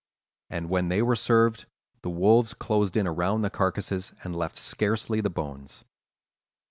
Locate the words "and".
0.49-0.67, 4.23-4.35